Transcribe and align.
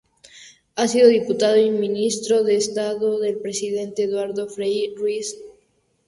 Ha 0.77 0.87
sido 0.87 1.07
diputado 1.09 1.57
y 1.57 1.69
ministro 1.69 2.43
de 2.43 2.55
Estado 2.55 3.19
del 3.19 3.37
presidente 3.37 4.05
Eduardo 4.05 4.47
Frei 4.49 4.95
Ruiz-Tagle. 4.97 5.51